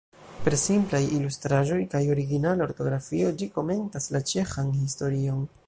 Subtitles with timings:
[0.45, 5.49] Per simplaj ilustraĵoj kaj originala ortografio ĝi komentas la ĉeĥan historion.